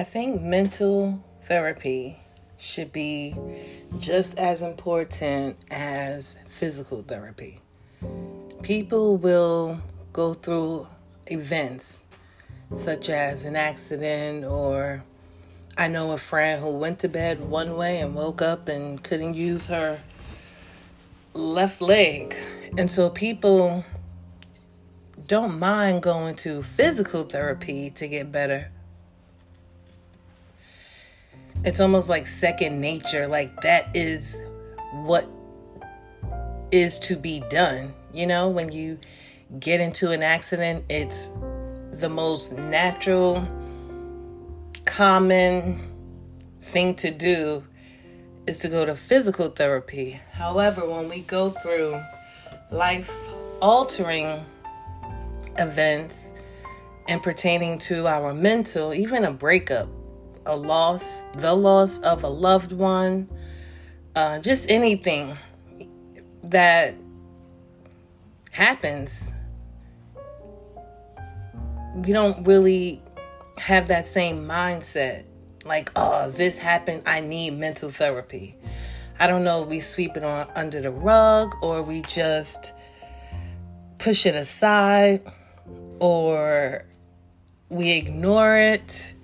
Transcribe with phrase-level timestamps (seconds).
[0.00, 2.18] I think mental therapy
[2.56, 3.36] should be
[3.98, 7.60] just as important as physical therapy.
[8.62, 9.78] People will
[10.14, 10.86] go through
[11.26, 12.06] events
[12.74, 15.04] such as an accident or
[15.76, 19.34] I know a friend who went to bed one way and woke up and couldn't
[19.34, 20.00] use her
[21.34, 22.34] left leg.
[22.78, 23.84] And so people
[25.26, 28.70] don't mind going to physical therapy to get better
[31.64, 34.38] it's almost like second nature like that is
[34.92, 35.28] what
[36.70, 38.48] is to be done you know?
[38.48, 38.98] When you
[39.58, 41.32] get into an accident it's
[41.92, 43.46] the most natural
[44.84, 45.80] common
[46.62, 47.64] thing to do
[48.46, 50.20] is to go to physical therapy.
[50.32, 52.00] However when we go through
[52.70, 53.10] life
[53.60, 54.44] altering
[55.58, 56.32] events
[57.08, 59.88] and pertaining to our mental even a breakup
[60.46, 63.28] a loss, the loss of a loved one,
[64.16, 65.36] uh, just anything
[66.44, 66.94] that
[68.50, 69.30] happens,
[71.94, 73.02] we don't really
[73.58, 75.24] have that same mindset.
[75.64, 78.56] Like, oh, this happened, I need mental therapy.
[79.18, 82.72] I don't know, we sweep it on under the rug or we just
[83.98, 85.20] push it aside
[85.98, 86.86] or
[87.68, 89.14] we ignore it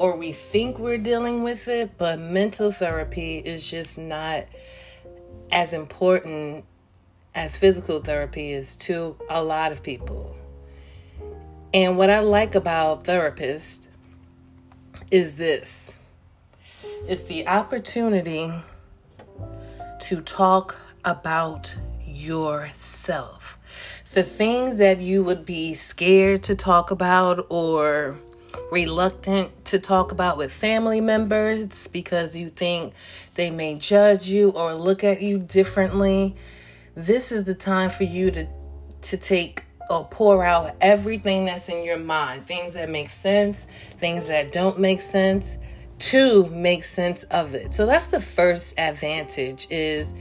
[0.00, 4.46] or we think we're dealing with it, but mental therapy is just not
[5.52, 6.64] as important
[7.34, 10.34] as physical therapy is to a lot of people.
[11.74, 13.88] And what I like about therapists
[15.10, 15.92] is this
[17.06, 18.50] it's the opportunity
[20.00, 23.58] to talk about yourself.
[24.14, 28.16] The things that you would be scared to talk about or
[28.70, 32.94] reluctant to talk about with family members because you think
[33.34, 36.36] they may judge you or look at you differently,
[36.94, 38.46] this is the time for you to
[39.02, 43.66] to take or pour out everything that's in your mind, things that make sense,
[43.98, 45.58] things that don't make sense,
[45.98, 47.74] to make sense of it.
[47.74, 50.14] So that's the first advantage is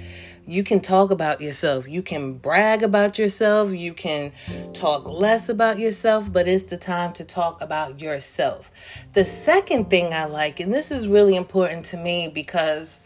[0.50, 1.88] you can talk about yourself.
[1.88, 3.74] You can brag about yourself.
[3.74, 4.32] You can
[4.74, 8.72] talk less about yourself, but it's the time to talk about yourself.
[9.14, 13.02] The second thing I like, and this is really important to me because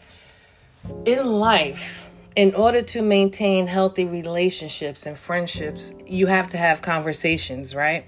[1.04, 7.74] in life, in order to maintain healthy relationships and friendships, you have to have conversations,
[7.74, 8.06] right?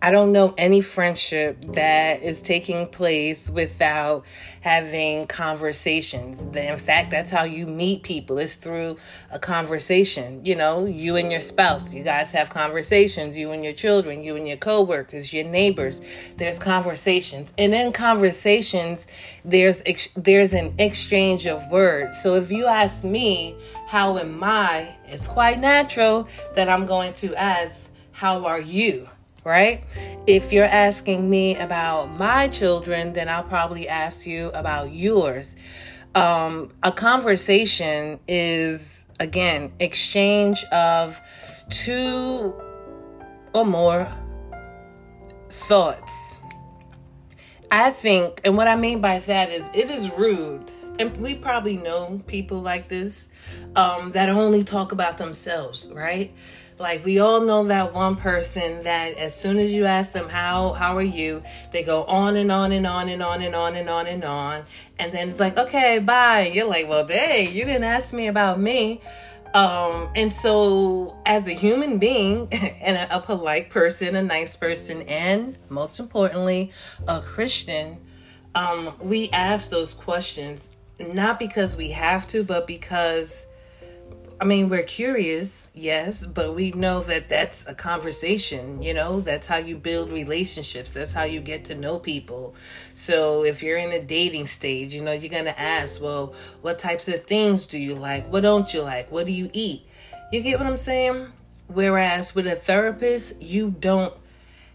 [0.00, 4.24] I don't know any friendship that is taking place without
[4.60, 6.46] having conversations.
[6.46, 8.38] In fact, that's how you meet people.
[8.38, 8.96] It's through
[9.32, 10.44] a conversation.
[10.44, 14.36] You know, you and your spouse, you guys have conversations, you and your children, you
[14.36, 16.00] and your coworkers, your neighbors.
[16.36, 17.52] There's conversations.
[17.58, 19.08] And in conversations,
[19.44, 22.22] there's ex- there's an exchange of words.
[22.22, 23.56] So if you ask me,
[23.88, 24.94] how am I?
[25.06, 29.08] It's quite natural that I'm going to ask, how are you?
[29.48, 29.82] Right?
[30.26, 35.56] If you're asking me about my children, then I'll probably ask you about yours.
[36.14, 41.18] Um, a conversation is, again, exchange of
[41.70, 42.54] two
[43.54, 44.06] or more
[45.50, 46.38] thoughts.
[47.70, 51.76] I think, and what I mean by that is, it is rude and we probably
[51.76, 53.30] know people like this
[53.76, 56.34] um, that only talk about themselves, right?
[56.78, 60.72] Like we all know that one person that as soon as you ask them how
[60.72, 63.88] how are you, they go on and on and on and on and on and
[63.88, 64.62] on and on,
[64.98, 66.50] and then it's like okay bye.
[66.52, 69.00] You're like well dang you didn't ask me about me.
[69.54, 75.02] Um, and so as a human being and a, a polite person, a nice person,
[75.02, 76.70] and most importantly,
[77.06, 77.98] a Christian,
[78.54, 83.46] um, we ask those questions not because we have to, but because
[84.40, 89.48] I mean, we're curious, yes, but we know that that's a conversation, you know, that's
[89.48, 92.54] how you build relationships, that's how you get to know people.
[92.94, 96.78] So if you're in a dating stage, you know, you're going to ask, well, what
[96.78, 98.32] types of things do you like?
[98.32, 99.10] What don't you like?
[99.10, 99.84] What do you eat?
[100.30, 101.26] You get what I'm saying?
[101.66, 104.14] Whereas with a therapist, you don't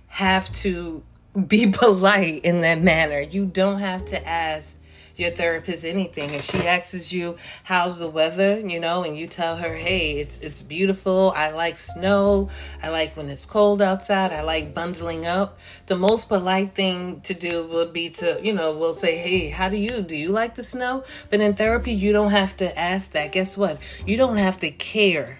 [0.07, 1.03] have to
[1.47, 3.21] be polite in that manner.
[3.21, 4.77] You don't have to ask
[5.15, 6.33] your therapist anything.
[6.33, 10.39] If she asks you, how's the weather, you know, and you tell her, hey, it's
[10.39, 11.33] it's beautiful.
[11.35, 12.49] I like snow.
[12.81, 14.33] I like when it's cold outside.
[14.33, 15.59] I like bundling up.
[15.87, 19.69] The most polite thing to do would be to, you know, we'll say, hey, how
[19.69, 20.01] do you?
[20.01, 21.03] Do you like the snow?
[21.29, 23.31] But in therapy, you don't have to ask that.
[23.31, 23.77] Guess what?
[24.05, 25.39] You don't have to care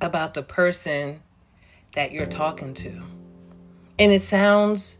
[0.00, 1.20] about the person
[1.94, 3.02] that you're talking to.
[3.98, 4.98] And it sounds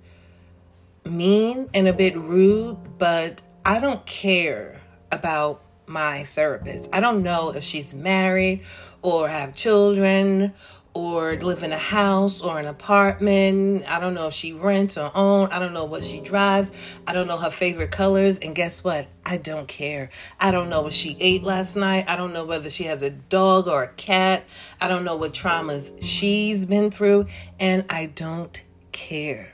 [1.05, 4.81] mean and a bit rude, but I don't care
[5.13, 6.93] about my therapist.
[6.93, 8.63] I don't know if she's married
[9.03, 10.53] or have children
[10.95, 13.85] or live in a house or an apartment.
[13.87, 15.53] I don't know if she rents or own.
[15.53, 16.73] I don't know what she drives.
[17.07, 18.41] I don't know her favorite colors.
[18.41, 19.07] And guess what?
[19.25, 20.11] I don't care.
[20.41, 22.07] I don't know what she ate last night.
[22.09, 24.45] I don't know whether she has a dog or a cat.
[24.81, 27.27] I don't know what traumas she's been through.
[27.61, 28.61] And I don't
[28.91, 29.52] care.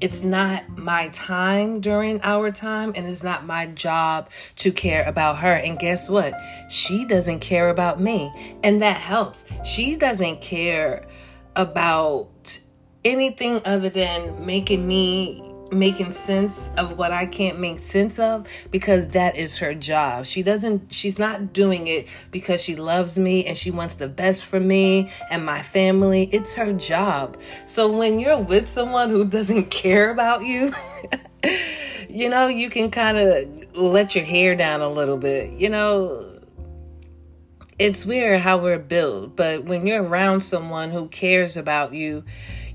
[0.00, 5.38] It's not my time during our time, and it's not my job to care about
[5.38, 5.52] her.
[5.52, 6.34] And guess what?
[6.68, 9.44] She doesn't care about me, and that helps.
[9.64, 11.06] She doesn't care
[11.56, 12.58] about
[13.04, 19.10] anything other than making me making sense of what I can't make sense of because
[19.10, 20.26] that is her job.
[20.26, 24.44] She doesn't she's not doing it because she loves me and she wants the best
[24.44, 26.28] for me and my family.
[26.32, 27.36] It's her job.
[27.64, 30.72] So when you're with someone who doesn't care about you,
[32.08, 35.52] you know, you can kind of let your hair down a little bit.
[35.52, 36.40] You know,
[37.78, 42.24] it's weird how we're built, but when you're around someone who cares about you,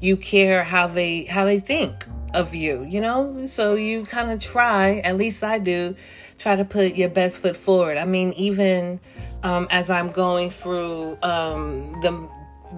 [0.01, 2.05] you care how they how they think
[2.35, 3.47] of you, you know?
[3.47, 5.95] So you kind of try, at least I do,
[6.37, 7.97] try to put your best foot forward.
[7.97, 8.99] I mean, even
[9.43, 12.29] um, as I'm going through um, the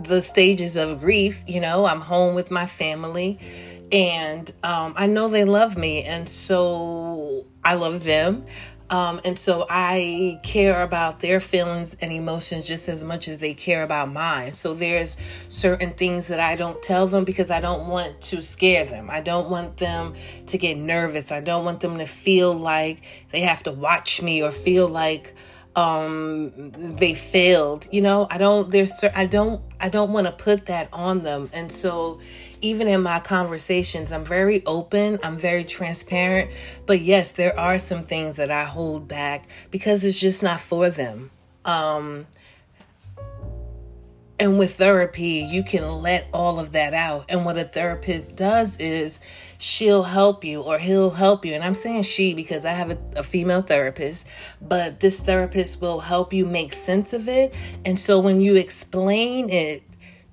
[0.04, 3.40] the stages of grief, you know, I'm home with my family
[3.92, 8.46] and um, I know they love me, and so I love them.
[8.90, 13.54] Um, and so I care about their feelings and emotions just as much as they
[13.54, 14.54] care about mine.
[14.54, 15.18] So there's
[15.50, 19.10] certain things that I don't tell them because I don't want to scare them.
[19.10, 20.14] I don't want them
[20.46, 21.32] to get nervous.
[21.32, 25.36] I don't want them to feel like they have to watch me or feel like
[25.76, 30.66] um they failed you know i don't there's i don't i don't want to put
[30.68, 31.50] that on them.
[31.54, 32.20] And so
[32.62, 36.52] even in my conversations i'm very open i'm very transparent
[36.86, 40.90] but yes there are some things that i hold back because it's just not for
[40.90, 41.32] them.
[41.66, 42.28] Um
[44.40, 47.26] and with therapy, you can let all of that out.
[47.28, 49.20] And what a therapist does is
[49.58, 51.54] she'll help you or he'll help you.
[51.54, 54.28] And I'm saying she because I have a, a, female therapist,
[54.62, 57.54] but this therapist will help you make sense of it.
[57.84, 59.82] And so when you explain it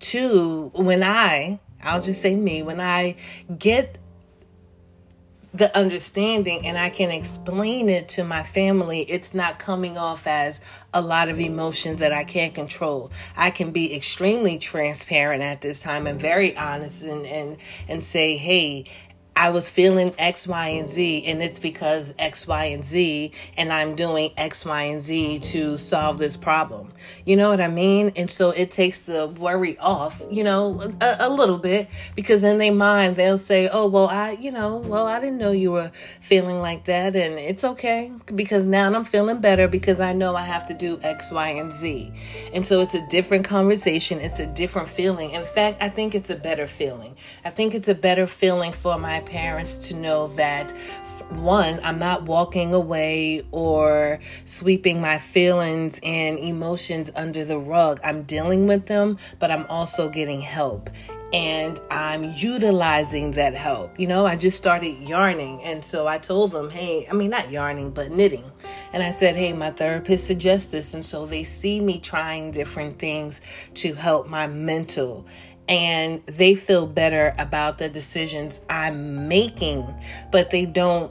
[0.01, 3.17] to, when I, I'll just say me, when I
[3.59, 3.97] get
[5.55, 10.61] the understanding and I can explain it to my family, it's not coming off as
[10.93, 13.13] a lot of emotions that I can't control.
[13.37, 17.57] I can be extremely transparent at this time and very honest and and
[17.89, 18.87] and say, "Hey,
[19.37, 23.73] I was feeling X, Y, and Z, and it's because X, Y, and Z, and
[23.73, 26.93] I'm doing X, Y, and Z to solve this problem.
[27.25, 28.13] You know what I mean?
[28.15, 32.59] And so it takes the worry off, you know, a, a little bit, because in
[32.59, 35.91] their mind, they'll say, Oh, well, I, you know, well, I didn't know you were
[36.21, 40.43] feeling like that, and it's okay, because now I'm feeling better because I know I
[40.43, 42.13] have to do X, Y, and Z.
[42.53, 45.31] And so it's a different conversation, it's a different feeling.
[45.31, 47.17] In fact, I think it's a better feeling.
[47.45, 50.73] I think it's a better feeling for my parents to know that
[51.31, 58.01] one, I'm not walking away or sweeping my feelings and emotions under the rug.
[58.05, 60.91] I'm dealing with them, but I'm also getting help
[61.35, 63.99] and I'm utilizing that help.
[63.99, 65.61] You know, I just started yarning.
[65.65, 68.45] And so I told them, hey, I mean, not yarning, but knitting.
[68.93, 70.95] And I said, hey, my therapist suggests this.
[70.95, 73.41] And so they see me trying different things
[73.75, 75.27] to help my mental
[75.67, 79.93] and they feel better about the decisions I'm making,
[80.31, 81.11] but they don't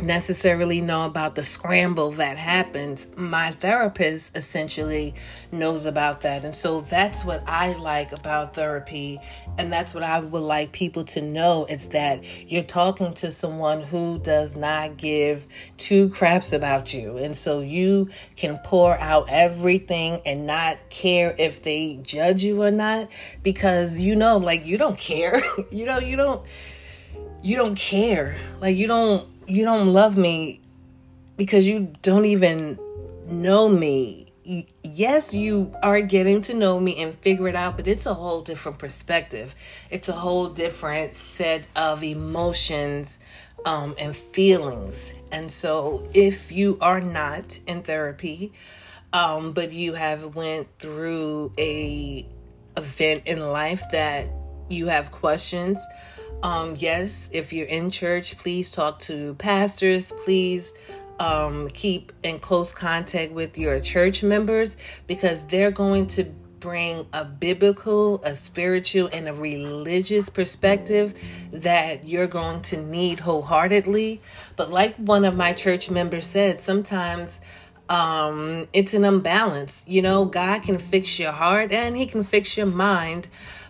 [0.00, 3.06] necessarily know about the scramble that happens.
[3.16, 5.14] My therapist essentially
[5.50, 6.44] knows about that.
[6.44, 9.18] And so that's what I like about therapy.
[9.58, 11.64] And that's what I would like people to know.
[11.66, 15.46] It's that you're talking to someone who does not give
[15.78, 17.18] two craps about you.
[17.18, 22.70] And so you can pour out everything and not care if they judge you or
[22.70, 23.08] not
[23.42, 25.42] because you know, like, you don't care.
[25.70, 26.44] you know, you don't.
[27.40, 28.36] You don't care.
[28.60, 30.60] Like, you don't you don't love me
[31.36, 32.78] because you don't even
[33.26, 34.26] know me.
[34.82, 38.40] Yes, you are getting to know me and figure it out, but it's a whole
[38.40, 39.54] different perspective.
[39.90, 43.20] It's a whole different set of emotions
[43.66, 45.14] um, and feelings.
[45.32, 48.52] And so, if you are not in therapy,
[49.12, 52.26] um, but you have went through a
[52.76, 54.28] event in life that
[54.68, 55.80] you have questions,
[56.42, 60.12] um, yes, if you're in church, please talk to pastors.
[60.24, 60.72] Please
[61.18, 66.24] um, keep in close contact with your church members because they're going to
[66.60, 71.14] bring a biblical, a spiritual, and a religious perspective
[71.52, 74.20] that you're going to need wholeheartedly.
[74.56, 77.40] But like one of my church members said, sometimes
[77.88, 79.86] um, it's an imbalance.
[79.88, 83.28] You know, God can fix your heart and He can fix your mind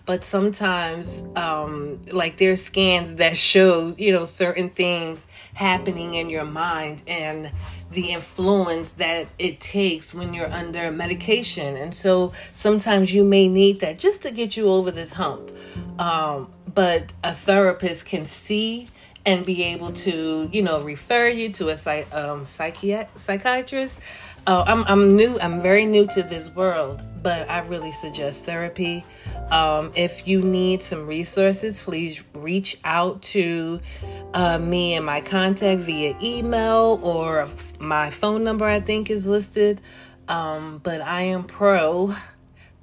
[0.09, 6.47] but sometimes um, like there's scans that shows you know certain things happening in your
[6.47, 7.53] mind and
[7.91, 11.77] the influence that it takes when you're under medication.
[11.77, 15.51] And so sometimes you may need that just to get you over this hump.
[15.99, 18.89] Um, but a therapist can see
[19.27, 24.01] and be able to you know refer you to a psych, um, psychiatrist
[24.49, 29.05] uh, I'm, I'm new i'm very new to this world but i really suggest therapy
[29.51, 33.81] um, if you need some resources, please reach out to
[34.35, 39.81] uh, me and my contact via email or my phone number, I think is listed.
[40.29, 42.15] Um, but I am pro,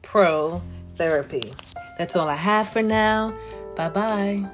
[0.01, 0.62] pro
[0.95, 1.53] therapy.
[2.00, 3.38] That's all I have for now.
[3.75, 4.50] Bye bye.